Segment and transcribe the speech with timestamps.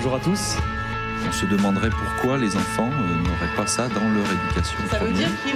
[0.00, 0.56] bonjour à tous.
[1.28, 4.78] On se demanderait pourquoi les enfants euh, n'auraient pas ça dans leur éducation.
[4.90, 5.52] Ça veut dire qu'il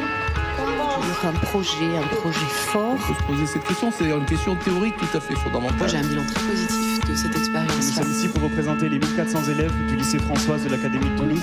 [1.26, 2.92] un projet, un projet fort.
[2.92, 5.78] On peut se poser cette question, c'est une question théorique tout à fait fondamentale.
[5.78, 7.74] Moi j'ai un bilan très positif de cette expérience.
[7.74, 11.40] Nous sommes ici pour représenter les 1400 élèves du lycée Françoise de l'Académie de Toulouse.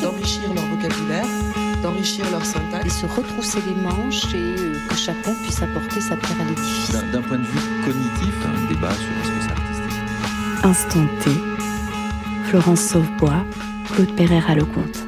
[0.00, 1.26] D'enrichir leur vocabulaire,
[1.82, 2.86] d'enrichir leur syntaxe.
[2.86, 6.92] Et se retrousser les manches et euh, que chacun puisse apporter sa pierre à l'édifice.
[7.12, 10.64] D'un point de vue cognitif, un débat sur ce que c'est artistique.
[10.64, 11.51] Instant T.
[12.52, 13.46] Florence Sauvebois,
[13.94, 15.06] Claude Pereira Lecomte.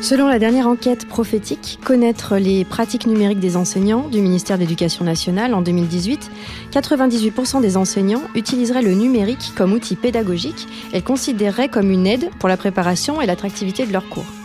[0.00, 5.04] Selon la dernière enquête prophétique, connaître les pratiques numériques des enseignants du ministère de l'Éducation
[5.04, 6.30] nationale en 2018,
[6.70, 12.30] 98% des enseignants utiliseraient le numérique comme outil pédagogique et le considéreraient comme une aide
[12.38, 14.43] pour la préparation et l'attractivité de leurs cours.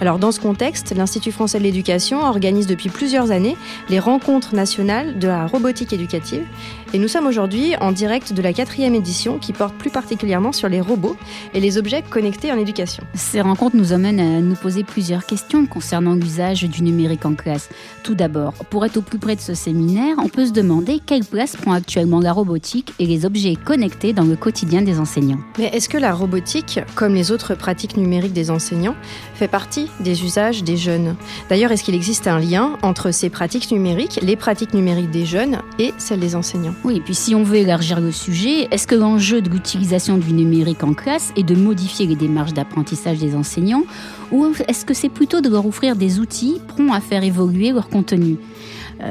[0.00, 3.56] Alors dans ce contexte, l'Institut français de l'éducation organise depuis plusieurs années
[3.90, 6.46] les rencontres nationales de la robotique éducative.
[6.94, 10.70] Et nous sommes aujourd'hui en direct de la quatrième édition qui porte plus particulièrement sur
[10.70, 11.16] les robots
[11.52, 13.04] et les objets connectés en éducation.
[13.14, 17.68] Ces rencontres nous amènent à nous poser plusieurs questions concernant l'usage du numérique en classe.
[18.02, 21.24] Tout d'abord, pour être au plus près de ce séminaire, on peut se demander quelle
[21.24, 25.40] place prend actuellement la robotique et les objets connectés dans le quotidien des enseignants.
[25.58, 28.96] Mais est-ce que la robotique, comme les autres pratiques numériques des enseignants,
[29.34, 31.16] fait partie des usages des jeunes.
[31.48, 35.58] D'ailleurs, est-ce qu'il existe un lien entre ces pratiques numériques, les pratiques numériques des jeunes
[35.78, 36.74] et celles des enseignants?
[36.84, 40.32] Oui, et puis si on veut élargir le sujet, est-ce que l'enjeu de l'utilisation du
[40.32, 43.84] numérique en classe est de modifier les démarches d'apprentissage des enseignants
[44.32, 47.88] ou est-ce que c'est plutôt de leur offrir des outils prompts à faire évoluer leur
[47.88, 48.36] contenu?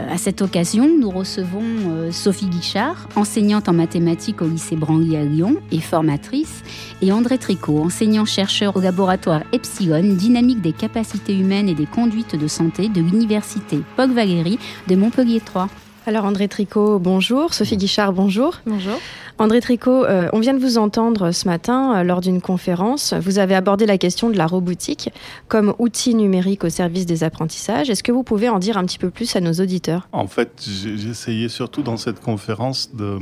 [0.09, 5.23] À cette occasion, nous recevons euh, Sophie Guichard, enseignante en mathématiques au lycée Branly à
[5.23, 6.63] Lyon et formatrice,
[7.01, 12.47] et André Tricot, enseignant-chercheur au laboratoire Epsilon, dynamique des capacités humaines et des conduites de
[12.47, 15.69] santé de l'université Paul Valéry de Montpellier 3.
[16.09, 17.53] Alors André Tricot, bonjour.
[17.53, 18.61] Sophie Guichard, bonjour.
[18.65, 18.99] Bonjour.
[19.37, 23.13] André Tricot, euh, on vient de vous entendre ce matin euh, lors d'une conférence.
[23.13, 25.11] Vous avez abordé la question de la robotique
[25.49, 27.91] comme outil numérique au service des apprentissages.
[27.91, 30.07] Est-ce que vous pouvez en dire un petit peu plus à nos auditeurs?
[30.11, 33.19] En fait, j'ai essayé surtout dans cette conférence de,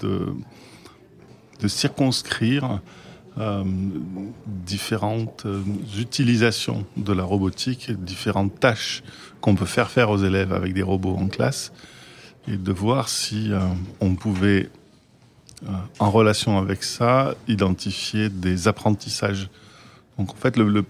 [0.00, 2.78] de, circonscrire
[3.38, 3.64] euh,
[4.46, 5.44] différentes
[5.98, 9.02] utilisations de la robotique, différentes tâches
[9.40, 11.72] qu'on peut faire faire aux élèves avec des robots en classe
[12.50, 13.60] et de voir si euh,
[14.00, 14.70] on pouvait,
[15.64, 19.50] euh, en relation avec ça, identifier des apprentissages.
[20.18, 20.82] Donc en fait, le,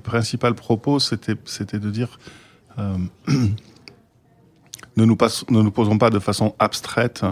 [0.00, 2.18] principal propos, c'était de dire
[2.78, 2.96] euh,
[3.28, 5.16] ne, nous
[5.50, 7.24] ne nous posons pas de façon abstraite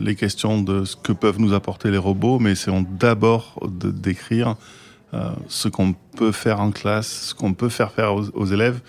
[0.00, 4.56] les questions de ce que peuvent nous apporter les robots, mais essayons d'abord de décrire
[5.46, 8.80] ce qu'on peut faire en classe, ce qu'on peut faire faire aux élèves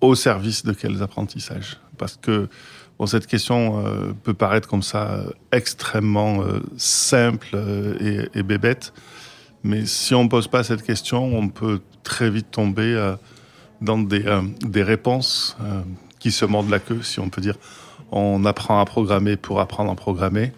[0.00, 1.78] au service de quels apprentissages?
[1.98, 2.48] Parce que
[3.06, 7.56] cette question euh, peut paraître comme ça euh, extrêmement euh, simple
[8.00, 8.92] et, et, bébête,
[9.62, 13.14] mais si on ne pose pas cette question, on peut très vite tomber
[13.82, 14.24] dans des,
[14.62, 15.54] des réponses
[16.18, 17.56] qui se mordent la queue, si on peut dire.
[18.10, 20.52] On apprend à programmer pour apprendre à programmer.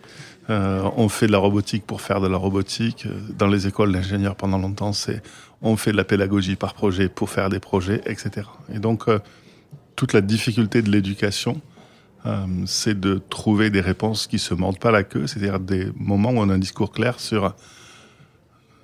[0.48, 3.09] on fait de la robotique pour faire de la robotique.
[3.36, 5.20] Dans les écoles d'ingénieurs, pendant longtemps, c'est
[5.62, 8.46] on fait de la pédagogie par projet pour faire des projets, etc.
[8.74, 9.04] Et donc,
[9.96, 11.60] toute la difficulté de l'éducation,
[12.24, 16.30] euh, c'est de trouver des réponses qui se mordent pas la queue, c'est-à-dire des moments
[16.30, 17.54] où on a un discours clair sur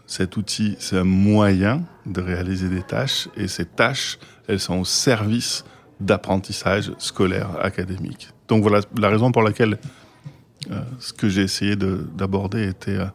[0.06, 4.18] cet outil, c'est un moyen de réaliser des tâches, et ces tâches,
[4.48, 5.64] elles sont au service
[6.00, 8.30] d'apprentissage scolaire, académique.
[8.48, 9.78] Donc voilà la raison pour laquelle
[10.70, 13.06] euh, ce que j'ai essayé d'aborder était euh,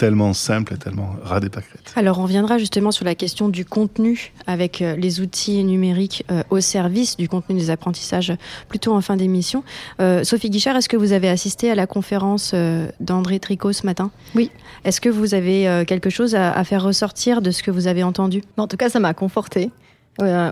[0.00, 1.92] tellement simple et tellement ras des pâquerettes.
[1.94, 6.42] Alors on reviendra justement sur la question du contenu avec euh, les outils numériques euh,
[6.48, 8.32] au service du contenu des apprentissages
[8.70, 9.62] plutôt en fin d'émission.
[10.00, 12.54] Euh, Sophie Guichard, est-ce que vous avez assisté à la conférence
[12.98, 14.10] d'André Tricot ce matin?
[14.34, 14.50] Oui.
[14.84, 18.42] Est-ce que vous avez quelque chose à, faire ressortir de ce que vous avez entendu?
[18.56, 19.70] En tout cas, ça m'a conforté.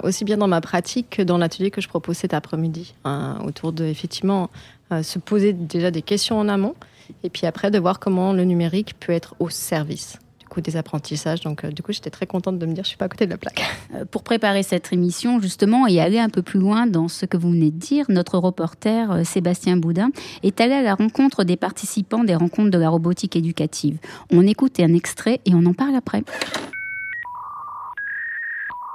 [0.02, 3.72] aussi bien dans ma pratique que dans l'atelier que je propose cet après-midi, hein, autour
[3.72, 4.50] de effectivement
[4.90, 6.74] se poser déjà des questions en amont,
[7.22, 10.18] et puis après de voir comment le numérique peut être au service
[10.48, 11.40] du coup des apprentissages.
[11.42, 13.26] Donc euh, du coup, j'étais très contente de me dire je suis pas à côté
[13.26, 13.62] de la plaque.
[13.94, 17.38] Euh, pour préparer cette émission justement et aller un peu plus loin dans ce que
[17.38, 20.10] vous venez de dire, notre reporter euh, Sébastien Boudin
[20.42, 23.96] est allé à la rencontre des participants des rencontres de la robotique éducative.
[24.30, 26.22] On écoute un extrait et on en parle après.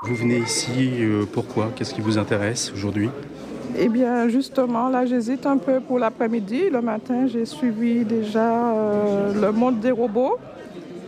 [0.03, 0.91] Vous venez ici,
[1.31, 1.71] pourquoi?
[1.75, 3.09] Qu'est-ce qui vous intéresse aujourd'hui?
[3.77, 6.69] Eh bien, justement, là, j'hésite un peu pour l'après-midi.
[6.71, 10.37] Le matin, j'ai suivi déjà euh, le monde des robots,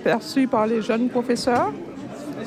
[0.04, 1.72] perçu par les jeunes professeurs.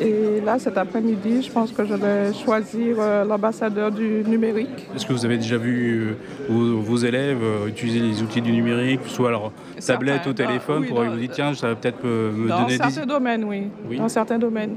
[0.01, 4.89] Et là, cet après-midi, je pense que je vais choisir euh, l'ambassadeur du numérique.
[4.95, 6.17] Est-ce que vous avez déjà vu
[6.51, 9.51] euh, vos, élèves euh, utiliser les outils du numérique, soit leur
[9.85, 13.45] tablette ou téléphone, pour vous dire tiens, ça va peut-être me dans donner certains domaines,
[13.45, 13.69] oui.
[13.89, 13.99] Oui.
[13.99, 14.77] Dans certains domaines.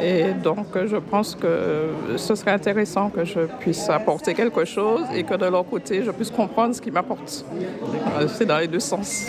[0.00, 5.22] Et donc, je pense que ce serait intéressant que je puisse apporter quelque chose et
[5.24, 7.44] que de leur côté, je puisse comprendre ce qu'ils m'apportent.
[8.28, 9.28] C'est dans les deux sens.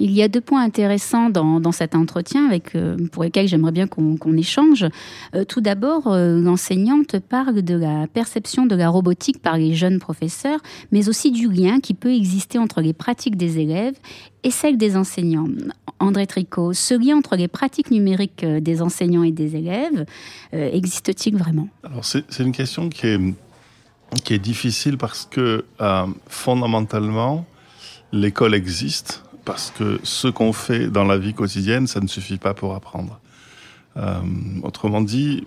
[0.00, 3.86] Il y a deux points intéressants dans, cet entretien avec, euh, pour lesquels j'aimerais bien
[3.86, 4.86] qu'on échange.
[5.34, 9.98] Euh, tout d'abord, euh, l'enseignante parle de la perception de la robotique par les jeunes
[9.98, 10.60] professeurs,
[10.92, 13.96] mais aussi du lien qui peut exister entre les pratiques des élèves
[14.44, 15.48] et celles des enseignants.
[15.98, 20.06] André Tricot, ce lien entre les pratiques numériques des enseignants et des élèves
[20.52, 21.68] existe-t-il vraiment?
[22.02, 25.64] C'est une question qui est, difficile parce que
[26.28, 27.46] fondamentalement,
[28.12, 32.52] l'école existe parce que ce qu'on fait dans la vie quotidienne, ça ne suffit pas
[32.52, 33.18] pour apprendre.
[33.96, 34.20] Euh,
[34.62, 35.46] autrement dit,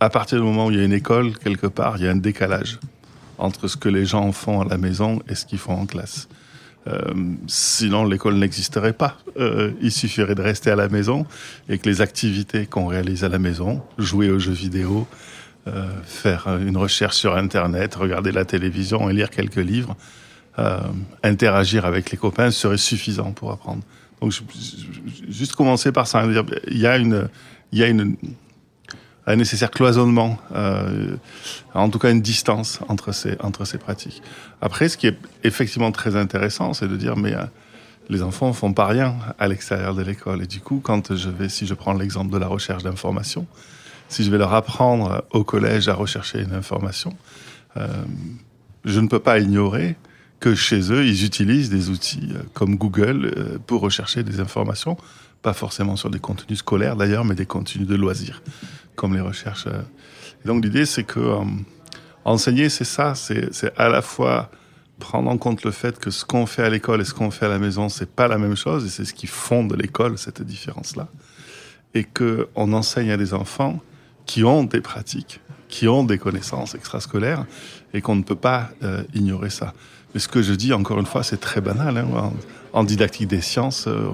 [0.00, 2.10] à partir du moment où il y a une école, quelque part, il y a
[2.10, 2.78] un décalage
[3.36, 6.26] entre ce que les gens font à la maison et ce qu'ils font en classe.
[6.86, 7.12] Euh,
[7.46, 9.18] sinon, l'école n'existerait pas.
[9.36, 11.26] Euh, il suffirait de rester à la maison
[11.68, 15.06] et que les activités qu'on réalise à la maison, jouer aux jeux vidéo,
[16.04, 19.96] faire une recherche sur Internet, regarder la télévision et lire quelques livres,
[20.56, 20.78] euh,
[21.24, 23.82] interagir avec les copains serait suffisant pour apprendre.
[24.20, 24.32] Donc,
[25.28, 26.24] juste commencer par ça,
[26.68, 27.28] il y a une,
[27.72, 28.14] y a une,
[29.26, 31.16] un nécessaire cloisonnement, euh,
[31.74, 34.22] en tout cas une distance entre ces, entre ces pratiques.
[34.60, 37.42] Après, ce qui est effectivement très intéressant, c'est de dire, mais euh,
[38.08, 40.40] les enfants font pas rien à l'extérieur de l'école.
[40.44, 43.48] Et du coup, quand je vais, si je prends l'exemple de la recherche d'informations,
[44.08, 47.16] si je vais leur apprendre au collège à rechercher une information,
[48.84, 49.96] je ne peux pas ignorer
[50.44, 54.98] que chez eux, ils utilisent des outils euh, comme Google euh, pour rechercher des informations,
[55.40, 58.42] pas forcément sur des contenus scolaires d'ailleurs, mais des contenus de loisirs,
[58.94, 59.66] comme les recherches.
[59.68, 59.80] euh.
[60.44, 61.38] Donc l'idée, c'est que
[62.26, 64.50] enseigner, c'est ça, c'est à la fois
[64.98, 67.46] prendre en compte le fait que ce qu'on fait à l'école et ce qu'on fait
[67.46, 70.42] à la maison, c'est pas la même chose, et c'est ce qui fonde l'école, cette
[70.42, 71.08] différence-là.
[71.94, 73.80] Et que on enseigne à des enfants
[74.26, 77.46] qui ont des pratiques, qui ont des connaissances extrascolaires,
[77.94, 78.68] et qu'on ne peut pas
[79.14, 79.72] ignorer ça.
[80.16, 81.98] Ce que je dis, encore une fois, c'est très banal.
[81.98, 82.32] hein.
[82.72, 84.10] En, didactique des sciences, euh,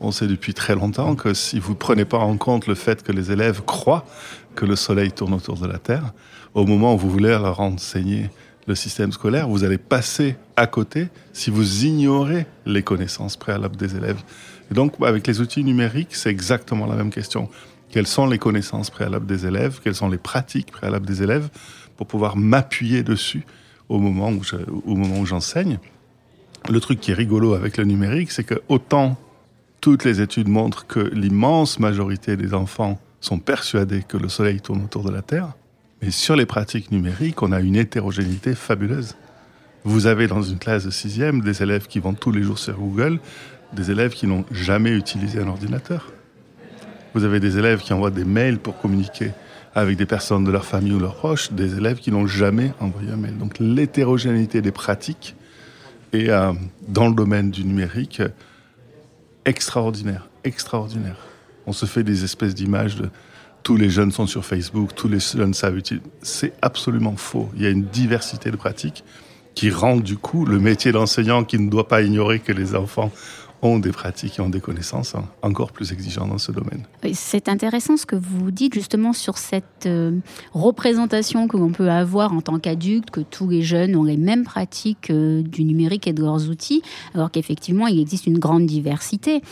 [0.00, 3.02] on sait depuis très longtemps que si vous ne prenez pas en compte le fait
[3.02, 4.04] que les élèves croient
[4.54, 6.12] que le Soleil tourne autour de la Terre,
[6.54, 8.30] au moment où vous voulez leur enseigner
[8.68, 13.96] le système scolaire, vous allez passer à côté si vous ignorez les connaissances préalables des
[13.96, 14.22] élèves.
[14.70, 17.48] Et donc, avec les outils numériques, c'est exactement la même question.
[17.90, 19.80] Quelles sont les connaissances préalables des élèves?
[19.82, 21.48] Quelles sont les pratiques préalables des élèves?
[21.96, 23.44] Pour pouvoir m'appuyer dessus
[23.92, 24.42] au moment où
[24.86, 25.78] au moment où j'enseigne
[26.68, 29.18] Le truc qui est rigolo avec le numérique, c'est que autant
[29.80, 34.84] toutes les études montrent que l'immense majorité des enfants sont persuadés que le Soleil tourne
[34.84, 35.52] autour de la Terre,
[36.00, 39.16] mais sur les pratiques numériques, on a une hétérogénéité fabuleuse.
[39.84, 42.78] Vous avez dans une classe de sixième des élèves qui vont tous les jours sur
[42.78, 43.18] Google,
[43.72, 46.12] des élèves qui n'ont jamais utilisé un ordinateur.
[47.14, 49.32] Vous avez des élèves qui envoient des mails pour communiquer
[49.74, 53.10] avec des personnes de leur famille ou leurs proches, des élèves qui n'ont jamais envoyé
[53.10, 53.38] un mail.
[53.38, 55.34] Donc l'hétérogénéité des pratiques
[56.12, 56.52] est euh,
[56.88, 58.22] dans le domaine du numérique
[59.44, 61.16] extraordinaire, extraordinaire.
[61.66, 63.08] On se fait des espèces d'images de
[63.62, 66.04] tous les jeunes sont sur Facebook, tous les jeunes savent utiliser.
[66.22, 67.48] C'est absolument faux.
[67.54, 69.04] Il y a une diversité de pratiques
[69.54, 73.12] qui rend du coup le métier d'enseignant qui ne doit pas ignorer que les enfants
[73.62, 76.82] ont des pratiques et ont des connaissances encore plus exigeant dans ce domaine.
[77.14, 80.18] C'est intéressant ce que vous dites justement sur cette euh,
[80.52, 84.44] représentation que l'on peut avoir en tant qu'adulte, que tous les jeunes ont les mêmes
[84.44, 86.82] pratiques euh, du numérique et de leurs outils,
[87.14, 89.42] alors qu'effectivement il existe une grande diversité.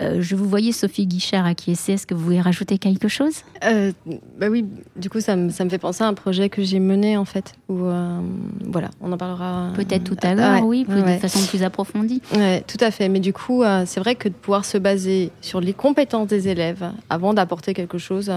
[0.00, 3.34] Euh, je vous voyais Sophie Guichard acquiescer, est-ce que vous voulez rajouter quelque chose?
[3.64, 3.92] Euh,
[4.38, 4.64] bah oui,
[4.96, 7.24] du coup, ça me, ça me fait penser à un projet que j'ai mené, en
[7.24, 8.18] fait, où, euh,
[8.64, 9.70] voilà, on en parlera.
[9.74, 11.14] Peut-être tout à l'heure, ouais, oui, plus- ouais.
[11.14, 12.20] de façon plus approfondie.
[12.34, 13.08] Ouais, tout à fait.
[13.08, 16.90] Mais du coup, c'est vrai que de pouvoir se baser sur les compétences des élèves
[17.08, 18.32] avant d'apporter quelque chose,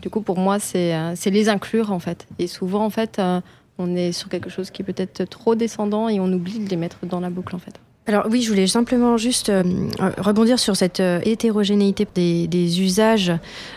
[0.00, 2.26] du coup, pour moi, c'est c'est les inclure, en fait.
[2.38, 3.20] Et souvent, en fait,
[3.78, 6.76] on est sur quelque chose qui peut être trop descendant et on oublie de les
[6.76, 7.80] mettre dans la boucle, en fait.
[8.08, 9.62] Alors oui, je voulais simplement juste euh,
[10.16, 13.34] rebondir sur cette euh, hétérogénéité des, usages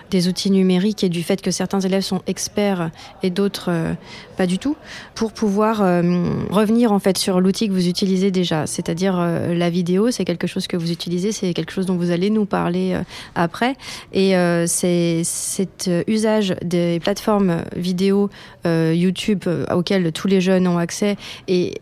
[0.10, 2.92] des outils numériques et du fait que certains élèves sont experts
[3.24, 3.94] et d'autres euh,
[4.38, 4.78] pas du tout,
[5.16, 5.80] pour pouvoir
[6.50, 10.66] revenir en fait sur l'outil que vous utilisez déjà, c'est-à-dire la vidéo, c'est quelque chose
[10.66, 13.00] que vous utilisez, c'est quelque chose dont vous allez nous parler
[13.36, 13.76] après,
[14.14, 14.34] et
[14.66, 18.32] c'est cet usage des plateformes vidéo
[18.66, 21.76] YouTube auxquelles tous les jeunes ont accès, et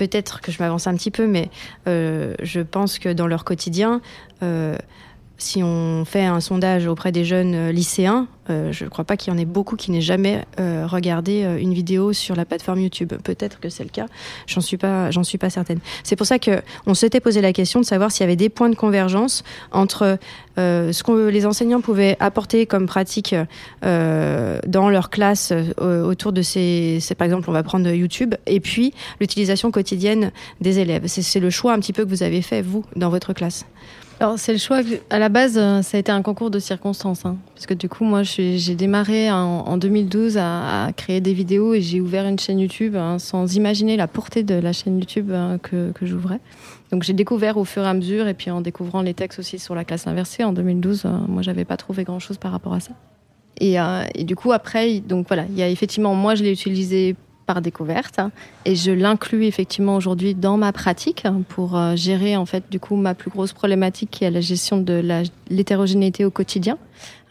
[0.00, 1.50] peut-être que je m'avance un petit peu, mais
[1.86, 4.00] euh, je pense que dans leur quotidien,
[4.42, 4.74] euh,
[5.40, 9.36] si on fait un sondage auprès des jeunes lycéens, je ne crois pas qu'il y
[9.36, 13.12] en ait beaucoup qui n'aient jamais regardé une vidéo sur la plateforme YouTube.
[13.22, 14.06] Peut-être que c'est le cas,
[14.46, 15.78] j'en suis pas, j'en suis pas certaine.
[16.02, 18.48] C'est pour ça que on s'était posé la question de savoir s'il y avait des
[18.48, 20.18] points de convergence entre
[20.56, 23.34] ce que les enseignants pouvaient apporter comme pratique
[23.82, 29.70] dans leur classe autour de ces, par exemple, on va prendre YouTube, et puis l'utilisation
[29.70, 31.06] quotidienne des élèves.
[31.06, 33.64] C'est le choix un petit peu que vous avez fait vous dans votre classe.
[34.20, 34.82] Alors c'est le choix.
[35.08, 37.38] À la base, euh, ça a été un concours de circonstances, hein.
[37.54, 42.02] parce que du coup, moi, j'ai démarré en, 2012 à, créer des vidéos et j'ai
[42.02, 45.92] ouvert une chaîne YouTube hein, sans imaginer la portée de la chaîne YouTube hein, que,
[45.92, 46.38] que j'ouvrais.
[46.92, 49.58] Donc j'ai découvert au fur et à mesure, et puis en découvrant les textes aussi
[49.58, 52.74] sur la classe inversée en 2012, euh, moi, j'avais pas trouvé grand chose par rapport
[52.74, 52.92] à ça.
[53.58, 56.52] Et, euh, et, du coup, après, donc voilà, il y a effectivement, moi, je l'ai
[56.52, 57.16] utilisé
[57.50, 58.20] par découverte.
[58.64, 62.94] Et je l'inclus effectivement aujourd'hui dans ma pratique pour euh, gérer en fait du coup
[62.94, 65.02] ma plus grosse problématique qui est la gestion de
[65.48, 66.78] l'hétérogénéité au quotidien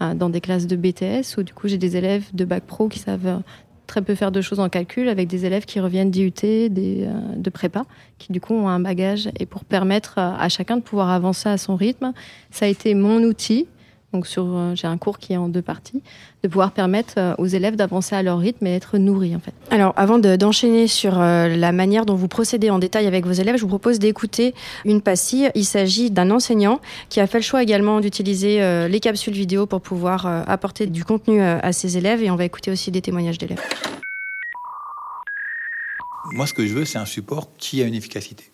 [0.01, 2.89] euh, dans des classes de BTS où du coup j'ai des élèves de bac pro
[2.89, 3.37] qui savent euh,
[3.87, 6.31] très peu faire de choses en calcul avec des élèves qui reviennent d'IUT,
[6.69, 7.07] des,
[7.37, 7.85] de prépa,
[8.17, 9.29] qui du coup ont un bagage.
[9.39, 12.11] Et pour permettre à chacun de pouvoir avancer à son rythme,
[12.51, 13.67] ça a été mon outil
[14.13, 16.01] donc sur, euh, j'ai un cours qui est en deux parties,
[16.43, 19.53] de pouvoir permettre euh, aux élèves d'avancer à leur rythme et être nourris en fait.
[19.69, 23.57] Alors avant d'enchaîner sur euh, la manière dont vous procédez en détail avec vos élèves,
[23.57, 25.51] je vous propose d'écouter une pastille.
[25.53, 29.81] Il s'agit d'un enseignant qui a fait le choix également d'utiliser les capsules vidéo pour
[29.81, 33.61] pouvoir apporter du contenu à ses élèves et on va écouter aussi des témoignages d'élèves.
[36.31, 38.45] Moi ce que je veux c'est un support qui a une efficacité.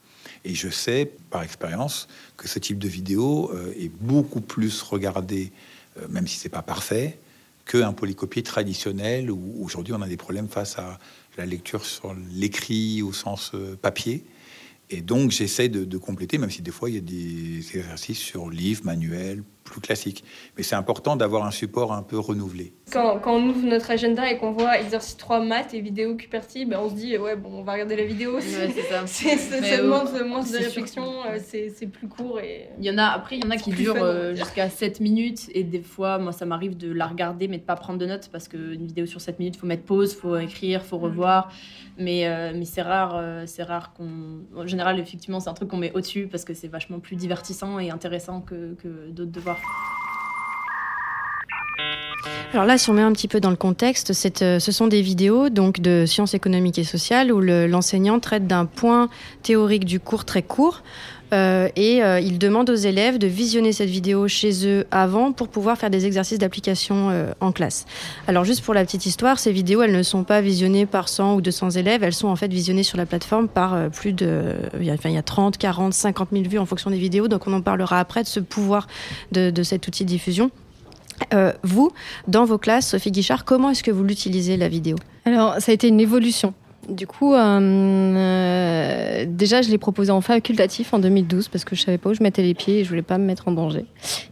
[0.46, 5.52] Et je sais par expérience que ce type de vidéo euh, est beaucoup plus regardé,
[5.98, 7.18] euh, même si c'est pas parfait,
[7.66, 11.00] qu'un polycopier traditionnel où aujourd'hui on a des problèmes face à
[11.38, 14.24] la lecture sur l'écrit au sens euh, papier.
[14.92, 18.52] Et donc j'essaie de, compléter, même si des fois il y a des exercices sur
[18.52, 20.24] livres, manuels, plus classiques.
[20.56, 22.74] Mais c'est important d'avoir un support un peu renouvelé.
[22.94, 26.66] Quand, quand on ouvre notre agenda et qu'on voit exercice 3 maths et vidéo QPerty,
[26.66, 28.40] ben on se dit ouais bon on va regarder la vidéo.
[28.40, 29.06] c'est ça.
[29.08, 32.70] ça demande moins de réflexion, euh, c'est plus court et.
[32.80, 35.50] Il y en a après il y en a qui durent euh, jusqu'à 7 minutes
[35.54, 38.30] et des fois moi ça m'arrive de la regarder mais de pas prendre de notes
[38.32, 41.52] parce qu'une vidéo sur 7 minutes faut mettre pause, faut écrire, faut revoir.
[41.98, 44.42] Mais, euh, mais c'est rare, c'est rare qu'on.
[44.56, 47.80] En général, effectivement, c'est un truc qu'on met au-dessus parce que c'est vachement plus divertissant
[47.80, 49.55] et intéressant que, que d'autres devoirs.
[52.56, 55.02] Alors là, si on met un petit peu dans le contexte, euh, ce sont des
[55.02, 59.10] vidéos donc de sciences économiques et sociales où l'enseignant traite d'un point
[59.44, 60.82] théorique du cours très court.
[61.36, 65.50] Euh, et euh, il demande aux élèves de visionner cette vidéo chez eux avant pour
[65.50, 66.96] pouvoir faire des exercices d'application
[67.40, 67.86] en classe.
[68.28, 71.36] Alors juste pour la petite histoire, ces vidéos, elles ne sont pas visionnées par 100
[71.36, 74.54] ou 200 élèves, elles sont en fait visionnées sur la plateforme par plus de...
[74.90, 77.54] Enfin, il y a 30, 40, 50 000 vues en fonction des vidéos, donc on
[77.54, 78.88] en parlera après de ce pouvoir
[79.32, 80.52] de, cet outil de diffusion.
[81.34, 81.92] Euh, vous,
[82.28, 84.98] dans vos classes, Sophie Guichard, comment est-ce que vous l'utilisez, la vidéo?
[85.26, 86.54] Alors, ça a été une évolution.
[86.90, 91.82] Du coup, euh, euh, déjà, je l'ai proposé en facultatif en 2012 parce que je
[91.82, 93.86] savais pas où je mettais les pieds et je voulais pas me mettre en danger.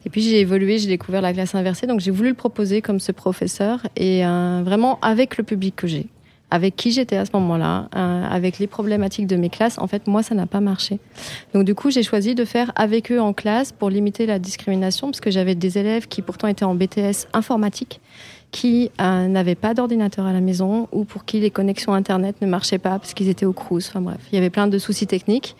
[0.05, 3.00] Et puis j'ai évolué, j'ai découvert la classe inversée, donc j'ai voulu le proposer comme
[3.00, 6.07] ce professeur et vraiment avec le public que j'ai
[6.53, 10.05] avec qui j'étais à ce moment-là, euh, avec les problématiques de mes classes, en fait,
[10.05, 11.00] moi, ça n'a pas marché.
[11.55, 15.07] Donc, du coup, j'ai choisi de faire avec eux en classe pour limiter la discrimination,
[15.07, 18.01] parce que j'avais des élèves qui pourtant étaient en BTS informatique,
[18.53, 22.45] qui euh, n'avaient pas d'ordinateur à la maison ou pour qui les connexions Internet ne
[22.45, 23.89] marchaient pas parce qu'ils étaient au Crous.
[23.89, 25.55] Enfin bref, il y avait plein de soucis techniques.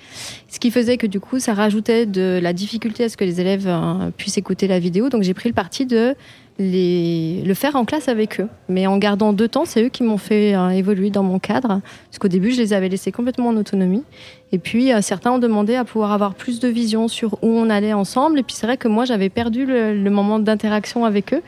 [0.48, 3.42] Ce qui faisait que du coup, ça rajoutait de la difficulté à ce que les
[3.42, 5.10] élèves euh, puissent écouter la vidéo.
[5.10, 6.16] Donc j'ai pris le parti de
[6.60, 8.48] les, le faire en classe avec eux.
[8.70, 11.82] Mais en gardant deux temps, c'est eux qui m'ont fait euh, évoluer dans mon cadre.
[12.10, 14.04] Parce qu'au début, je les avais laissés complètement en autonomie.
[14.52, 17.70] Et puis, euh, certains ont demandé à pouvoir avoir plus de vision sur où on
[17.70, 18.40] allait ensemble.
[18.40, 21.42] Et puis, c'est vrai que moi, j'avais perdu le, moment d'interaction avec eux.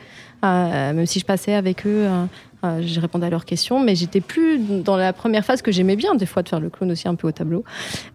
[0.44, 2.06] Euh, même si je passais avec eux
[2.66, 5.96] euh, j'ai répondu à leurs questions, mais j'étais plus dans la première phase que j'aimais
[5.96, 7.64] bien, des fois, de faire le clown aussi un peu au tableau.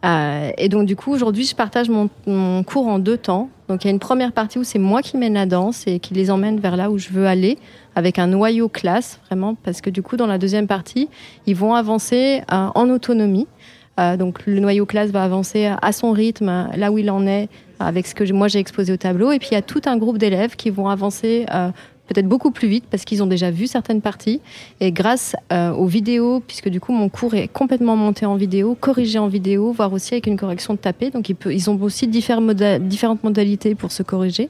[0.05, 3.49] Euh, et donc, du coup, aujourd'hui, je partage mon, mon, cours en deux temps.
[3.67, 5.99] Donc, il y a une première partie où c'est moi qui mène la danse et
[5.99, 7.57] qui les emmène vers là où je veux aller,
[7.95, 11.09] avec un noyau classe, vraiment, parce que du coup, dans la deuxième partie,
[11.45, 13.47] ils vont avancer euh, en autonomie.
[13.99, 17.49] Euh, donc, le noyau classe va avancer à son rythme, là où il en est,
[17.79, 19.31] avec ce que moi j'ai exposé au tableau.
[19.31, 21.69] Et puis, il y a tout un groupe d'élèves qui vont avancer euh,
[22.11, 24.41] peut-être beaucoup plus vite parce qu'ils ont déjà vu certaines parties.
[24.79, 28.75] Et grâce euh, aux vidéos, puisque du coup mon cours est complètement monté en vidéo,
[28.79, 33.23] corrigé en vidéo, voire aussi avec une correction de tapé, donc ils, ont aussi différentes
[33.23, 34.49] modalités pour se corriger.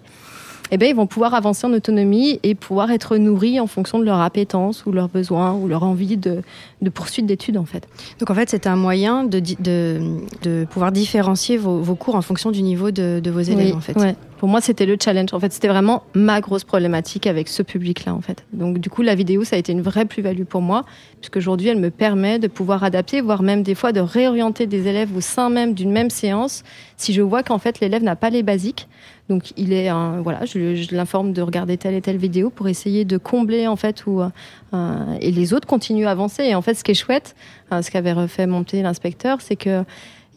[0.73, 4.05] Eh bien, ils vont pouvoir avancer en autonomie et pouvoir être nourris en fonction de
[4.05, 6.43] leur appétence ou leurs besoins ou leur envie de,
[6.81, 7.87] de poursuite d'études, en fait.
[8.19, 10.01] Donc, en fait, c'est un moyen de, de,
[10.41, 13.81] de pouvoir différencier vos, vos, cours en fonction du niveau de, de vos élèves, en
[13.81, 13.95] fait.
[13.97, 14.15] Ouais.
[14.39, 15.33] pour moi, c'était le challenge.
[15.33, 18.43] En fait, c'était vraiment ma grosse problématique avec ce public-là, en fait.
[18.53, 20.85] Donc, du coup, la vidéo, ça a été une vraie plus-value pour moi,
[21.19, 24.87] puisque aujourd'hui, elle me permet de pouvoir adapter, voire même des fois de réorienter des
[24.87, 26.63] élèves au sein même d'une même séance,
[26.97, 28.87] si je vois qu'en fait, l'élève n'a pas les basiques.
[29.29, 29.89] Donc, il est,
[30.23, 34.05] voilà, je, l'informe de regarder telle et telle vidéo pour essayer de combler, en fait,
[34.05, 34.29] où, euh,
[34.73, 36.43] et les autres continuent à avancer.
[36.43, 37.35] Et en fait, ce qui est chouette,
[37.71, 39.83] euh, ce qu'avait refait monter l'inspecteur, c'est que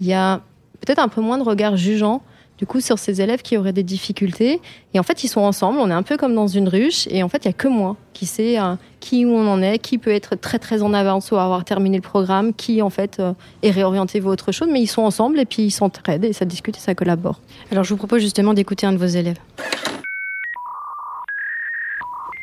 [0.00, 0.40] il y a
[0.80, 2.22] peut-être un peu moins de regard jugeant
[2.58, 4.60] du coup sur ces élèves qui auraient des difficultés.
[4.92, 7.22] Et en fait, ils sont ensemble, on est un peu comme dans une ruche, et
[7.22, 9.78] en fait, il n'y a que moi qui sais euh, qui où on en est,
[9.78, 13.18] qui peut être très très en avance ou avoir terminé le programme, qui en fait
[13.18, 16.32] euh, est réorienté vers autre chose, mais ils sont ensemble et puis ils s'entraident et
[16.32, 17.40] ça discute et ça collabore.
[17.72, 19.38] Alors je vous propose justement d'écouter un de vos élèves.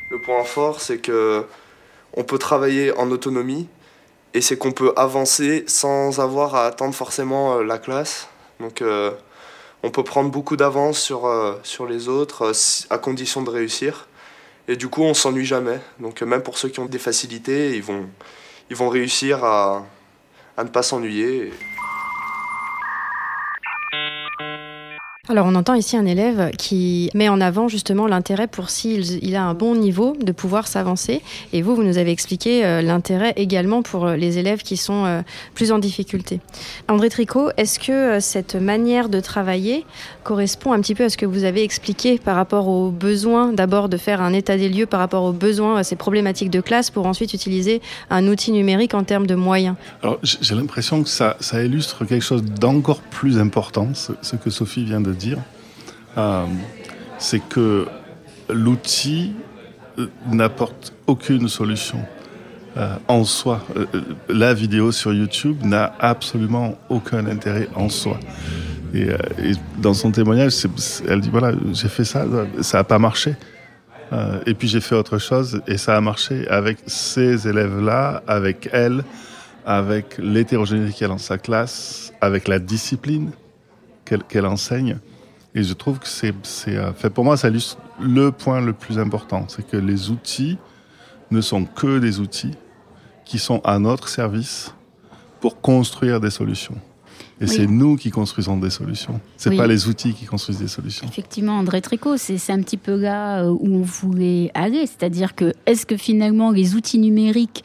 [0.09, 1.45] Le point fort, c'est que
[2.13, 3.67] on peut travailler en autonomie
[4.33, 8.27] et c'est qu'on peut avancer sans avoir à attendre forcément euh, la classe.
[8.59, 8.81] Donc
[9.83, 14.07] on peut prendre beaucoup d'avance sur, euh, sur les autres euh, à condition de réussir.
[14.67, 15.79] Et du coup, on s'ennuie jamais.
[15.99, 18.07] Donc même pour ceux qui ont des facilités, ils vont,
[18.69, 19.85] ils vont réussir à,
[20.55, 21.51] à ne pas s'ennuyer.
[25.29, 29.35] Alors on entend ici un élève qui met en avant justement l'intérêt pour s'il il
[29.35, 31.21] a un bon niveau de pouvoir s'avancer.
[31.53, 35.05] Et vous, vous nous avez expliqué euh, l'intérêt également pour euh, les élèves qui sont
[35.05, 35.21] euh,
[35.53, 36.39] plus en difficulté.
[36.87, 39.85] André Tricot, est-ce que cette manière de travailler
[40.23, 43.89] correspond un petit peu à ce que vous avez expliqué par rapport aux besoins, d'abord
[43.89, 46.89] de faire un état des lieux par rapport aux besoins, à ces problématiques de classe,
[46.89, 49.75] pour ensuite utiliser un outil numérique en termes de moyens?
[50.01, 54.83] Alors j'ai l'impression que ça, ça illustre quelque chose d'encore plus important, ce que Sophie
[54.83, 55.37] vient de dire,
[56.17, 56.45] euh,
[57.17, 57.87] c'est que
[58.49, 59.33] l'outil
[59.97, 61.99] euh, n'apporte aucune solution.
[62.77, 63.65] Euh, en soi,
[64.29, 68.17] la vidéo sur YouTube n'a absolument aucun intérêt en soi.
[68.93, 69.07] Et,
[69.77, 70.53] dans son témoignage,
[71.07, 72.25] elle dit voilà, j'ai fait ça,
[72.61, 73.35] ça n'a pas marché.
[74.45, 79.03] et puis j'ai fait autre chose et ça a marché avec ces élèves-là, avec elle,
[79.65, 83.31] avec l'hétérogénéité qu'elle a dans sa classe, avec la discipline
[84.19, 84.97] qu'elle enseigne.
[85.53, 86.33] Et je trouve que c'est,
[86.67, 90.57] euh, fait pour moi, ça illustre le point le plus important, c'est que les outils
[91.29, 92.55] ne sont que des outils
[93.25, 94.73] qui sont à notre service
[95.39, 96.75] pour construire des solutions.
[97.41, 99.19] Et c'est nous qui construisons des solutions.
[99.35, 101.07] C'est n'est pas les outils qui construisent des solutions.
[101.07, 104.85] Effectivement, André Tricot, c'est un petit peu là où on voulait aller.
[104.85, 107.63] C'est-à-dire que est-ce que finalement les outils numériques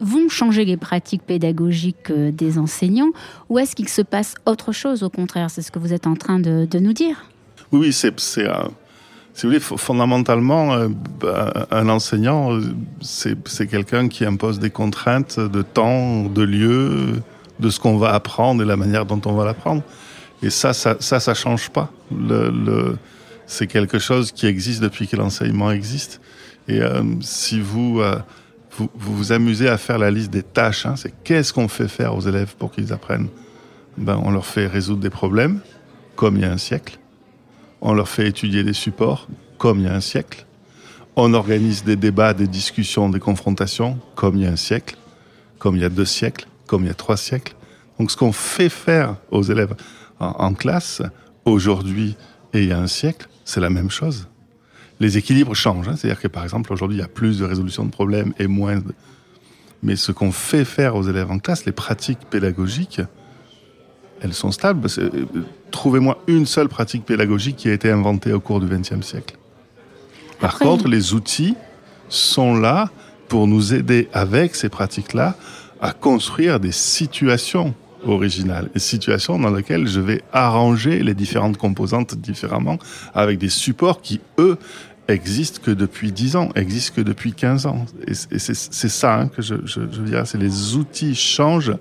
[0.00, 3.10] vont changer les pratiques pédagogiques euh, des enseignants
[3.48, 5.50] ou est-ce qu'il se passe autre chose au contraire?
[5.50, 7.24] C'est ce que vous êtes en train de, nous dire
[7.72, 8.48] Oui, c'est, c'est
[9.34, 10.88] si vous voulez, fondamentalement, euh,
[11.20, 12.56] bah, un enseignant,
[13.00, 17.14] c'est, quelqu'un qui impose des contraintes de temps, de lieu,
[17.58, 19.82] de ce qu'on va apprendre et la manière dont on va l'apprendre.
[20.40, 21.90] Et ça, ça, ça, ça change pas.
[23.46, 26.20] C'est quelque chose qui existe depuis que l'enseignement existe.
[26.68, 28.00] Et euh, si vous
[28.76, 30.86] vous, vous, amusez à faire la liste des tâches.
[30.86, 30.96] Hein.
[30.96, 33.28] C'est qu'est-ce qu'on fait faire aux élèves pour qu'ils apprennent?
[33.96, 35.60] Ben, On leur fait résoudre des problèmes,
[36.16, 36.98] comme il y a un siècle.
[37.80, 40.46] On leur fait étudier des supports, comme il y a un siècle.
[41.16, 44.96] On organise des débats, des discussions, des confrontations, comme il y a un siècle,
[45.58, 47.54] comme il y a deux siècles, comme il y a trois siècles.
[47.98, 49.74] Donc ce qu'on fait faire aux élèves
[50.18, 51.02] en, en classe,
[51.44, 52.16] aujourd'hui
[52.52, 54.28] et il y a un siècle, c'est la même chose
[55.00, 55.88] les équilibres changent.
[55.88, 55.96] Hein.
[55.96, 58.76] C'est-à-dire que, par exemple, aujourd'hui, il y a plus de résolution de problèmes et moins
[58.76, 58.94] de...
[59.82, 63.02] Mais ce qu'on fait faire aux élèves en classe, les pratiques pédagogiques,
[64.22, 64.86] elles sont stables.
[64.98, 65.26] Euh,
[65.70, 69.36] trouvez-moi une seule pratique pédagogique qui a été inventée au cours du XXe siècle.
[70.40, 71.54] Par contre, les outils
[72.08, 72.90] sont là
[73.28, 75.36] pour nous aider avec ces pratiques-là
[75.80, 77.74] à construire des situations
[78.06, 82.78] originales, des situations dans lesquelles je vais arranger les différentes composantes différemment
[83.14, 84.58] avec des supports qui, eux,
[85.08, 87.86] existent que depuis 10 ans, existent que depuis 15 ans.
[88.06, 91.74] Et c'est ça hein, que je, je, je dirais, c'est les outils changent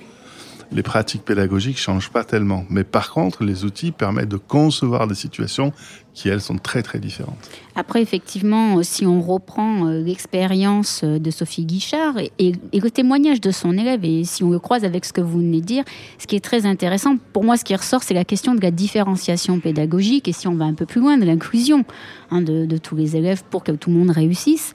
[0.73, 2.65] les pratiques pédagogiques changent pas tellement.
[2.69, 5.71] Mais par contre, les outils permettent de concevoir des situations
[6.13, 7.49] qui, elles, sont très, très différentes.
[7.75, 13.41] Après, effectivement, euh, si on reprend euh, l'expérience euh, de Sophie Guichard et, le témoignage
[13.41, 15.83] de son élève, et si on le croise avec ce que vous venez de dire,
[16.19, 18.69] ce qui est très intéressant, pour moi, ce qui ressort, c'est la question de la
[18.69, 21.83] différenciation pédagogique, et si on va un peu plus loin, de l'inclusion
[22.29, 24.73] hein, de, de, tous les élèves pour que tout le monde réussisse.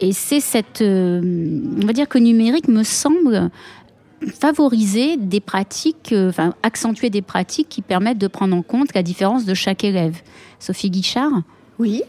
[0.00, 0.80] Et c'est cette...
[0.80, 3.50] on va dire que numérique me semble
[4.26, 9.02] favoriser des pratiques, euh, enfin accentuer des pratiques qui permettent de prendre en compte la
[9.02, 10.20] différence de chaque élève.
[10.58, 11.30] Sophie Guichard
[11.78, 12.02] Oui.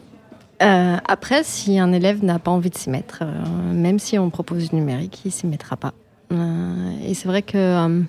[0.62, 4.28] Euh, après, si un élève n'a pas envie de s'y mettre, euh, même si on
[4.30, 5.92] propose du numérique, il s'y mettra pas.
[6.30, 8.04] et c'est vrai que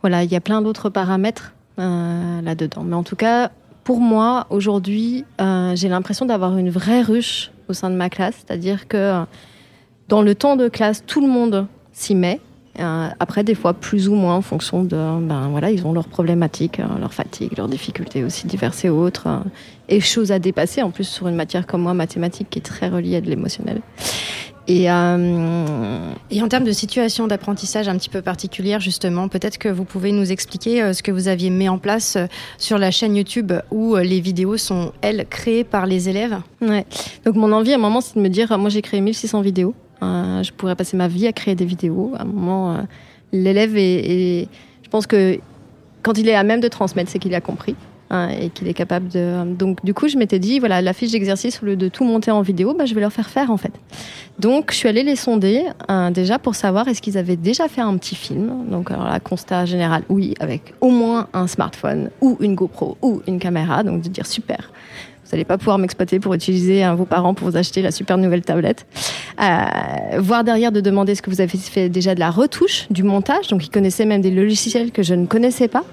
[0.00, 2.82] voilà, il y a plein d'autres paramètres là-dedans.
[2.82, 3.50] Mais en tout cas,
[3.84, 8.88] pour moi, aujourd'hui, j'ai l'impression d'avoir une vraie ruche au sein de ma classe, c'est-à-dire
[8.88, 9.24] que
[10.08, 12.40] dans le temps de classe, tout le monde s'y met.
[12.80, 14.96] Euh, après, des fois, plus ou moins en fonction de.
[15.20, 19.28] Ben voilà, ils ont leurs problématiques, euh, leurs fatigues, leurs difficultés aussi diverses et autres,
[19.28, 19.38] euh,
[19.88, 22.88] et choses à dépasser, en plus sur une matière comme moi, mathématiques, qui est très
[22.88, 23.80] reliée à de l'émotionnel.
[24.66, 29.84] Et, et, en termes de situation d'apprentissage un petit peu particulière, justement, peut-être que vous
[29.84, 32.16] pouvez nous expliquer ce que vous aviez mis en place
[32.56, 36.38] sur la chaîne YouTube où les vidéos sont, elles, créées par les élèves?
[36.62, 36.86] Ouais.
[37.26, 39.74] Donc, mon envie à un moment, c'est de me dire moi, j'ai créé 1600 vidéos.
[40.04, 42.12] Euh, je pourrais passer ma vie à créer des vidéos.
[42.16, 42.78] À un moment, euh,
[43.32, 44.48] l'élève est,
[44.82, 45.38] Je pense que
[46.02, 47.76] quand il est à même de transmettre, c'est qu'il a compris.
[48.10, 49.54] Hein, et qu'il est capable de.
[49.54, 52.30] Donc, du coup, je m'étais dit, voilà, la fiche d'exercice, au lieu de tout monter
[52.30, 53.72] en vidéo, bah, je vais leur faire faire, en fait.
[54.38, 57.80] Donc, je suis allée les sonder, hein, déjà pour savoir est-ce qu'ils avaient déjà fait
[57.80, 58.66] un petit film?
[58.70, 63.22] Donc, alors là, constat général, oui, avec au moins un smartphone, ou une GoPro, ou
[63.26, 63.82] une caméra.
[63.82, 64.70] Donc, de dire, super,
[65.24, 68.42] vous n'allez pas pouvoir m'exploiter pour utiliser vos parents pour vous acheter la super nouvelle
[68.42, 68.86] tablette.
[69.40, 73.02] Euh, voir derrière de demander ce que vous avez fait déjà de la retouche, du
[73.02, 73.48] montage.
[73.48, 75.84] Donc ils connaissaient même des logiciels que je ne connaissais pas.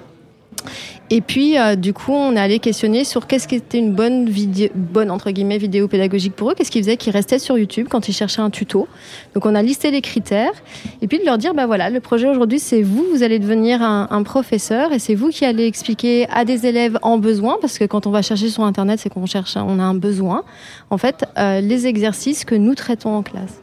[1.13, 4.29] Et puis, euh, du coup, on est allé questionner sur qu'est-ce qui était une bonne
[4.29, 6.53] vidéo, bonne entre guillemets vidéo pédagogique pour eux.
[6.55, 8.87] Qu'est-ce qu'ils faisaient qui restaient sur YouTube quand ils cherchaient un tuto.
[9.35, 10.53] Donc, on a listé les critères
[11.01, 13.81] et puis de leur dire, bah voilà, le projet aujourd'hui, c'est vous, vous allez devenir
[13.81, 17.83] un, professeur et c'est vous qui allez expliquer à des élèves en besoin, parce que
[17.83, 20.43] quand on va chercher sur Internet, c'est qu'on cherche, on a un besoin.
[20.91, 23.61] En fait, euh, les exercices que nous traitons en classe.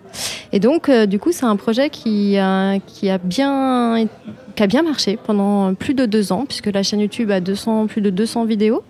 [0.52, 2.37] Et donc, euh, du coup, c'est un projet qui,
[2.87, 4.06] qui a bien
[4.58, 7.87] qui a bien marché pendant plus de deux ans, puisque la chaîne YouTube a 200,
[7.87, 8.83] plus de 200 vidéos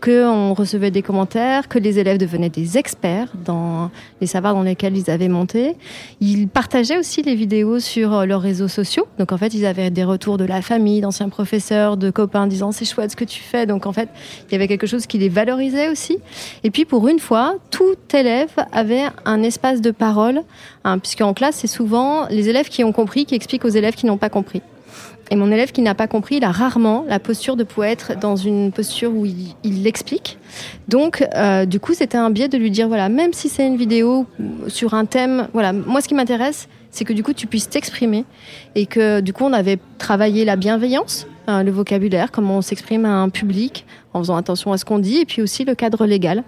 [0.00, 4.96] qu'on recevait des commentaires, que les élèves devenaient des experts dans les savoirs dans lesquels
[4.96, 5.74] ils avaient monté.
[6.20, 9.06] Ils partageaient aussi les vidéos sur euh, leurs réseaux sociaux.
[9.18, 12.72] Donc en fait, ils avaient des retours de la famille, d'anciens professeurs, de copains disant
[12.72, 13.66] c'est chouette ce que tu fais.
[13.66, 14.08] Donc en fait,
[14.48, 16.18] il y avait quelque chose qui les valorisait aussi.
[16.62, 20.42] Et puis pour une fois, tout élève avait un espace de parole,
[20.84, 23.94] hein, puisque en classe, c'est souvent les élèves qui ont compris qui expliquent aux élèves
[23.94, 24.62] qui n'ont pas compris.
[25.30, 28.36] Et mon élève qui n'a pas compris, il a rarement la posture de être dans
[28.36, 30.38] une posture où il l'explique.
[30.88, 33.76] Donc, euh, du coup, c'était un biais de lui dire, voilà, même si c'est une
[33.76, 34.26] vidéo
[34.68, 38.24] sur un thème, voilà, moi, ce qui m'intéresse, c'est que du coup, tu puisses t'exprimer
[38.74, 43.04] et que du coup, on avait travaillé la bienveillance, euh, le vocabulaire, comment on s'exprime
[43.04, 43.84] à un public
[44.16, 46.42] en faisant attention à ce qu'on dit, et puis aussi le cadre légal.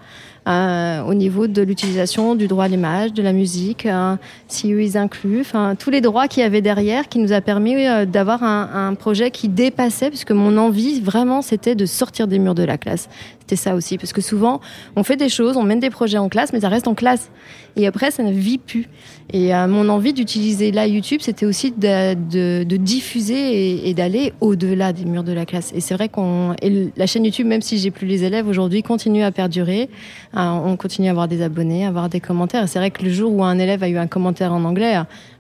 [0.49, 4.83] Euh, au niveau de l'utilisation du droit à l'image, de la musique, euh, si eux
[4.83, 5.45] ils incluent,
[5.79, 9.31] tous les droits qu'il y avait derrière qui nous a permis euh, d'avoir un, projet
[9.31, 13.11] qui dépassait, puisque mon envie vraiment c'était de sortir des murs de la classe.
[13.41, 14.61] C'était ça aussi, parce que souvent
[14.97, 17.31] on fait des choses, on mène des projets en classe, mais ça reste en classe.
[17.77, 18.89] Et après ça ne vit plus.
[19.31, 25.05] Et mon envie d'utiliser la YouTube, c'était aussi de, diffuser et, et d'aller au-delà des
[25.05, 25.73] murs de la classe.
[25.75, 26.57] Et c'est vrai qu'on
[26.97, 29.89] la chaîne YouTube, même si j'ai plus les élèves aujourd'hui, continue à perdurer.
[30.37, 32.65] Euh, on continue à avoir des abonnés, à avoir des commentaires.
[32.65, 34.95] Et c'est vrai que le jour où un élève a eu un commentaire en anglais,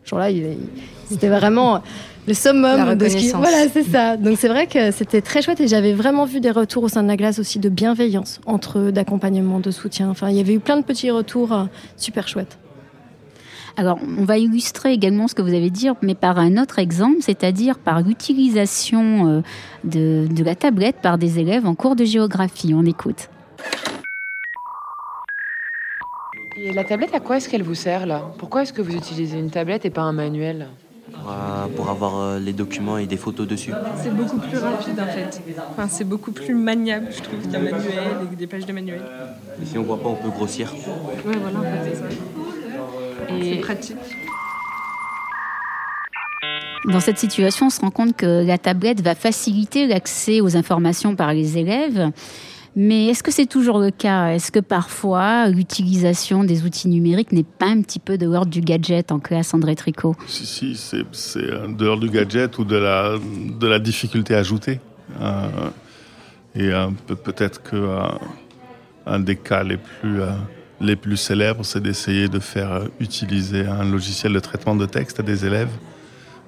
[0.05, 0.29] ce jour-là,
[1.09, 1.83] c'était vraiment
[2.27, 3.31] le summum de ce qui...
[3.31, 4.17] Voilà, c'est ça.
[4.17, 7.03] Donc c'est vrai que c'était très chouette et j'avais vraiment vu des retours au sein
[7.03, 10.11] de la glace aussi de bienveillance entre eux, d'accompagnement, de soutien.
[10.11, 11.65] Enfin, il y avait eu plein de petits retours euh,
[11.97, 12.59] super chouettes.
[13.79, 17.19] Alors, on va illustrer également ce que vous avez dit, mais par un autre exemple,
[17.21, 19.43] c'est-à-dire par l'utilisation euh,
[19.85, 22.75] de, de la tablette par des élèves en cours de géographie.
[22.75, 23.29] On écoute.
[26.57, 28.33] Et la tablette, à quoi est-ce qu'elle vous sert là?
[28.39, 30.67] Pourquoi est-ce que vous utilisez une tablette et pas un manuel?
[31.77, 33.73] Pour avoir euh, les documents et des photos dessus.
[33.97, 35.41] C'est beaucoup plus rapide en fait.
[35.71, 39.03] Enfin, c'est beaucoup plus maniable, je trouve, qu'un manuel des pages de manuel.
[39.63, 40.73] Et si on voit pas, on peut grossir.
[41.25, 42.05] Ouais, voilà, en fait, c'est ça.
[43.29, 43.97] Et c'est pratique.
[46.87, 51.17] Dans cette situation, on se rend compte que la tablette va faciliter l'accès aux informations
[51.17, 52.11] par les élèves.
[52.77, 54.29] Mais est-ce que c'est toujours le cas?
[54.29, 58.61] Est-ce que parfois l'utilisation des outils numériques n'est pas un petit peu de l'ordre du
[58.61, 60.15] gadget en classe, André Tricot?
[60.29, 64.81] Si, si c'est de l'ordre du gadget ou de la, de la difficulté ajoutée.
[65.21, 65.71] Euh,
[66.55, 66.89] et euh,
[67.25, 68.03] peut-être que euh,
[69.07, 70.21] un des cas les plus
[70.81, 75.21] les plus célèbres, c'est d'essayer de faire euh, utiliser un logiciel de traitement de texte
[75.21, 75.71] à des élèves.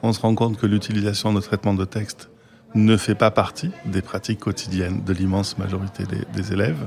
[0.02, 2.30] On se rend compte que l'utilisation de traitement de texte
[2.74, 6.86] ne fait pas partie des pratiques quotidiennes de l'immense majorité des, élèves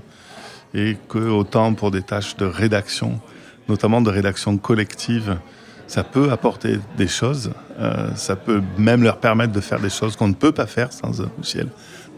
[0.73, 3.19] et que autant pour des tâches de rédaction,
[3.67, 5.37] notamment de rédaction collective,
[5.85, 10.15] ça peut apporter des choses, euh, ça peut même leur permettre de faire des choses
[10.15, 11.67] qu'on ne peut pas faire sans un logiciel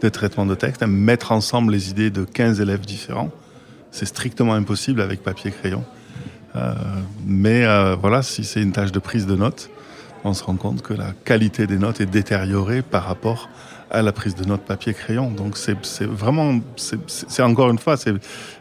[0.00, 3.32] de traitement de texte, mettre ensemble les idées de 15 élèves différents
[3.96, 5.82] c'est strictement impossible avec papier crayon.
[6.54, 6.74] Euh,
[7.24, 9.70] mais euh, voilà, si c'est une tâche de prise de notes,
[10.22, 13.48] on se rend compte que la qualité des notes est détériorée par rapport
[13.90, 15.30] à la prise de notes papier crayon.
[15.30, 17.96] Donc c'est vraiment, c'est encore une fois,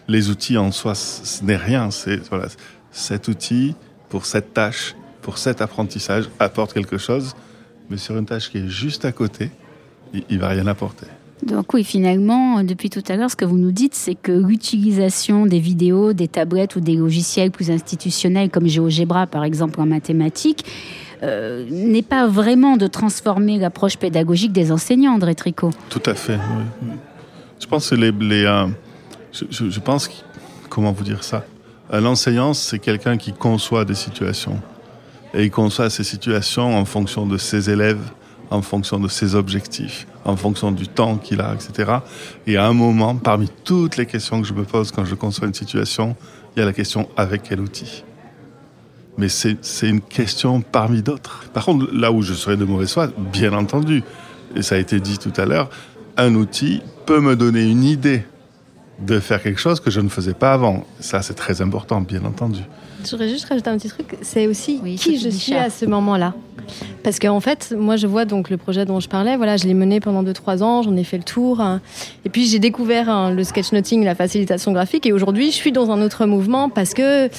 [0.08, 1.92] les outils en soi, ce n'est rien.
[1.92, 2.48] C'est voilà,
[2.92, 3.76] cet outil
[4.08, 7.36] pour cette tâche, pour cet apprentissage apporte quelque chose,
[7.90, 9.52] mais sur une tâche qui est juste à côté,
[10.14, 11.08] il, il va rien apporter.
[11.44, 15.46] Donc oui, finalement, depuis tout à l'heure, ce que vous nous dites, c'est que l'utilisation
[15.46, 20.66] des vidéos, des tablettes ou des logiciels plus institutionnels comme GeoGebra, par exemple, en mathématiques,
[21.24, 25.72] euh, n'est pas vraiment de transformer l'approche pédagogique des enseignants, André Tricot.
[25.90, 26.40] Tout à fait.
[27.60, 28.68] Je pense que les, euh,
[29.32, 30.10] je, pense,
[30.70, 31.46] comment vous dire ça?
[31.92, 34.60] L'enseignant, c'est quelqu'un qui conçoit des situations.
[35.34, 38.12] Et il conçoit ces situations en fonction de ses élèves,
[38.50, 42.00] en fonction de ses objectifs, en fonction du temps qu'il a, etc.
[42.48, 45.48] Et à un moment, parmi toutes les questions que je me pose quand je conçois
[45.48, 46.16] une situation,
[46.56, 48.04] il y a la question avec quel outil
[49.18, 49.58] mais c'est
[49.88, 51.46] une question parmi d'autres.
[51.54, 54.04] Par contre, là où je serais de mauvaise foi, bien entendu,
[54.56, 55.70] et ça a été dit tout à l'heure,
[56.18, 58.26] un outil peut me donner une idée
[59.00, 60.86] de faire quelque chose que je ne faisais pas avant.
[61.00, 62.62] Ça, c'est très important, bien entendu.
[63.10, 66.34] J'aurais juste rajouté un petit truc, c'est aussi qui je suis à ce moment-là.
[67.04, 69.74] Parce qu'en fait, moi, je vois donc le projet dont je parlais, voilà, je l'ai
[69.74, 71.62] mené pendant 2-3 ans, j'en ai fait le tour.
[71.62, 71.82] Hein.
[72.26, 75.06] et puis, j'ai découvert hein, le sketchnoting, la facilitation graphique.
[75.06, 77.30] Et aujourd'hui, je suis dans un autre mouvement parce que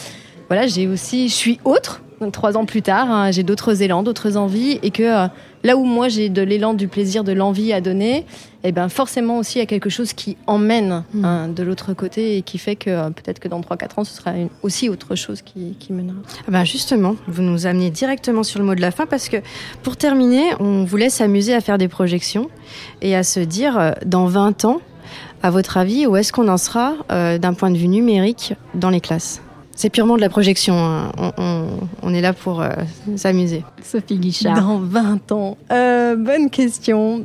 [0.48, 2.02] voilà, j'ai aussi, je suis autre.
[2.32, 5.26] trois ans plus tard, hein, j'ai d'autres élans, d'autres envies, et que euh,
[5.64, 8.24] là où moi j'ai de l'élan, du plaisir, de l'envie à donner,
[8.66, 11.24] et eh ben forcément aussi il y a quelque chose qui emmène hmm.
[11.24, 14.16] hein, de l'autre côté et qui fait que euh, peut-être que dans 3-4 ans ce
[14.16, 14.32] sera
[14.64, 16.16] aussi autre chose qui, qui mènera.
[16.48, 19.36] Ah ben justement, vous nous amenez directement sur le mot de la fin parce que
[19.84, 22.50] pour terminer, on vous laisse amuser à faire des projections
[23.02, 24.80] et à se dire euh, dans 20 ans,
[25.44, 29.00] à votre avis, où est-ce qu'on en sera d'un point de vue numérique dans les
[29.00, 29.40] classes?
[29.76, 30.74] C'est purement de la projection.
[30.74, 31.12] Hein.
[32.02, 32.70] On, est là pour euh,
[33.16, 33.62] s'amuser.
[33.82, 34.58] Sophie Guichard.
[34.58, 35.58] Dans 20 ans.
[35.70, 37.22] Euh, bonne question.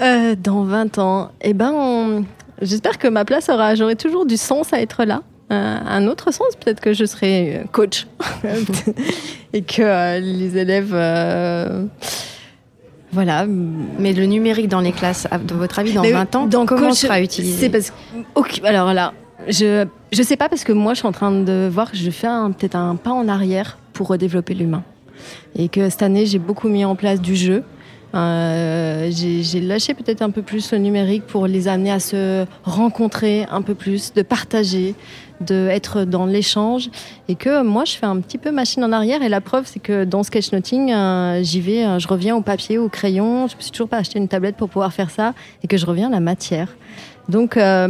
[0.00, 2.24] Euh, dans 20 ans, eh ben,
[2.62, 5.22] j'espère que ma place aura, j'aurai toujours du sens à être là.
[5.50, 8.06] un autre sens, peut-être que je serai coach
[9.52, 10.94] et que les élèves.
[13.12, 13.46] Voilà.
[13.98, 17.58] Mais le numérique dans les classes, à votre avis, dans 20 ans, comment sera utilisé
[17.58, 19.12] C'est parce que, alors là,
[19.48, 22.10] je je sais pas parce que moi je suis en train de voir que je
[22.10, 24.82] fais peut-être un pas en arrière pour redévelopper l'humain
[25.56, 27.62] et que cette année j'ai beaucoup mis en place du jeu.
[28.14, 33.46] Euh, j'ai lâché peut-être un peu plus le numérique pour les amener à se rencontrer
[33.50, 34.94] un peu plus, de partager,
[35.40, 36.90] de dans l'échange
[37.28, 39.80] et que moi je fais un petit peu machine en arrière et la preuve c'est
[39.80, 43.62] que dans sketchnoting euh, j'y vais, euh, je reviens au papier, au crayon, je me
[43.62, 46.10] suis toujours pas acheté une tablette pour pouvoir faire ça et que je reviens à
[46.10, 46.68] la matière.
[47.28, 47.88] Donc euh,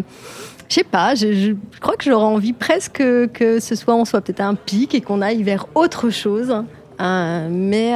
[0.68, 2.98] je sais pas, je, crois que j'aurais envie presque
[3.32, 6.54] que ce soit, on soit peut-être un pic et qu'on aille vers autre chose.
[7.00, 7.94] Euh, mais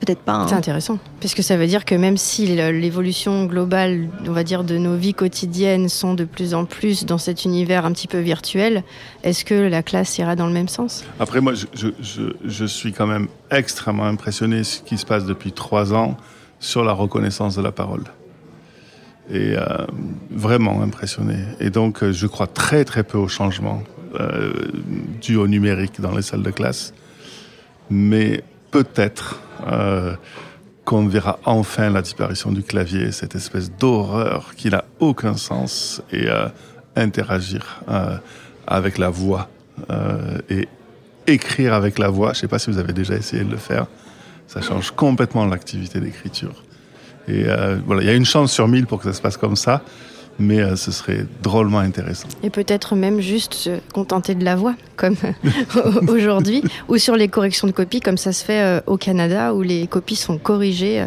[0.00, 0.32] peut-être pas.
[0.32, 0.46] Hein.
[0.48, 4.78] C'est intéressant, puisque ça veut dire que même si l'évolution globale, on va dire, de
[4.78, 8.82] nos vies quotidiennes sont de plus en plus dans cet univers un petit peu virtuel,
[9.22, 11.04] est-ce que la classe ira dans le même sens?
[11.20, 11.88] Après, moi, je,
[12.44, 16.16] je, suis quand même extrêmement impressionné de ce qui se passe depuis trois ans
[16.58, 18.04] sur la reconnaissance de la parole
[19.30, 19.86] et euh,
[20.30, 21.36] vraiment impressionné.
[21.60, 23.82] Et donc, euh, je crois très très peu au changement
[24.18, 24.52] euh,
[25.20, 26.92] dû au numérique dans les salles de classe,
[27.90, 30.14] mais peut-être euh,
[30.84, 36.28] qu'on verra enfin la disparition du clavier, cette espèce d'horreur qui n'a aucun sens, et
[36.28, 36.48] euh,
[36.96, 38.16] interagir euh,
[38.66, 39.48] avec la voix
[40.50, 40.68] et
[41.26, 42.34] écrire avec la voix.
[42.34, 43.86] Je ne sais pas si vous avez déjà essayé de le faire.
[44.46, 46.64] Ça change complètement l'activité d'écriture.
[47.26, 47.44] Et
[47.86, 49.82] voilà, il y a une chance sur mille pour que ça se passe comme ça,
[50.40, 52.28] mais euh, ce serait drôlement intéressant.
[52.42, 55.16] Et peut-être même juste se contenter de la voix, comme
[56.08, 59.62] aujourd'hui, ou sur les corrections de copies, comme ça se fait euh, au Canada, où
[59.62, 61.04] les copies sont corrigées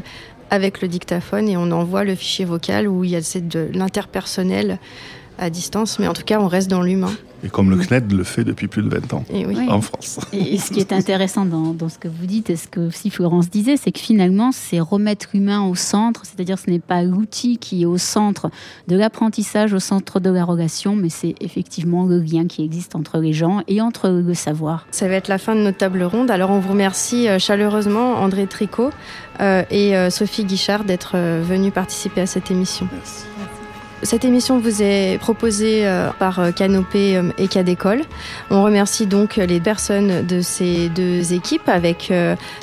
[0.50, 4.78] avec le dictaphone et on envoie le fichier vocal où il y a de l'interpersonnel
[5.39, 7.12] à distance, mais en tout cas, on reste dans l'humain.
[7.43, 9.25] Et comme le CNED le fait depuis plus de 20 ans
[9.69, 10.19] en France.
[10.32, 13.10] Et, ce qui est intéressant dans, dans, ce que vous dites et ce que aussi
[13.10, 17.58] Florence disait, c'est que finalement, c'est remettre l'humain au centre, c'est-à-dire ce n'est pas l'outil
[17.58, 18.49] qui est au centre
[18.88, 23.19] de l'apprentissage, au centre de la relation, mais c'est effectivement le lien qui existe entre
[23.19, 24.88] les gens et entre le savoir.
[24.91, 26.32] Ça va être la fin de notre table ronde.
[26.32, 28.89] Alors on vous remercie euh, chaleureusement, André Tricot
[29.39, 32.88] euh, et euh, Sophie Guichard, d'être venus participer à cette émission.
[32.91, 33.25] Merci.
[34.03, 38.01] Cette émission vous est proposée euh, par euh, Canopé euh, et Cadécole.
[38.49, 42.11] On remercie donc les personnes de ces deux équipes avec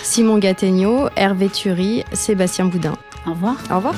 [0.03, 2.95] Simon Gattegno, Hervé Thury, Sébastien Boudin.
[3.27, 3.57] Au revoir.
[3.71, 3.95] Au revoir.